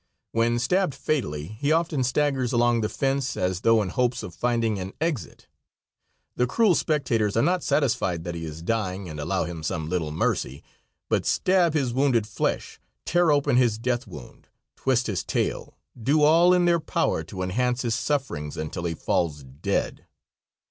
[0.31, 4.79] When stabbed fatally he often staggers along the fence, as though in hopes of finding
[4.79, 5.45] an exit.
[6.35, 10.09] The cruel spectators are not satisfied that he is dying, and allow him some little
[10.11, 10.63] mercy,
[11.07, 16.51] but stab his wounded flesh, tear open his death wound, twist his tail, do all
[16.51, 20.07] in their power to enhance his sufferings until he falls dead.